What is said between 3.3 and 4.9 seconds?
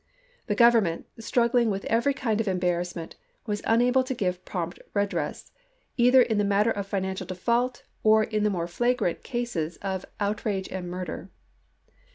was unable to give prompt